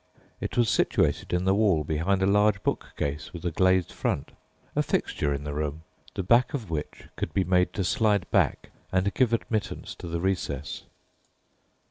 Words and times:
It 0.39 0.57
was 0.57 0.67
situated 0.67 1.31
in 1.31 1.45
the 1.45 1.53
wall 1.53 1.83
behind 1.83 2.23
a 2.23 2.25
large 2.25 2.63
bookcase 2.63 3.33
with 3.33 3.45
a 3.45 3.51
glazed 3.51 3.91
front, 3.91 4.31
a 4.75 4.81
fixture 4.81 5.31
in 5.31 5.43
the 5.43 5.53
room, 5.53 5.83
the 6.15 6.23
back 6.23 6.55
of 6.55 6.71
which 6.71 7.03
could 7.15 7.35
be 7.35 7.43
made 7.43 7.71
to 7.73 7.83
slide 7.83 8.27
back 8.31 8.71
and 8.91 9.13
give 9.13 9.31
admittance 9.31 9.93
to 9.97 10.07
the 10.07 10.19
recess. 10.19 10.85